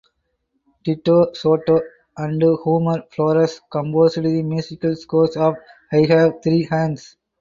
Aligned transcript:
Tito 0.83 1.27
Sotto 1.33 1.79
and 2.17 2.41
Homer 2.41 3.03
Flores 3.11 3.61
composed 3.69 4.15
the 4.23 4.41
musical 4.41 4.95
score 4.95 5.29
of 5.37 5.57
"I 5.93 6.07
Have 6.09 6.41
Three 6.41 6.63
Hands". 6.63 7.17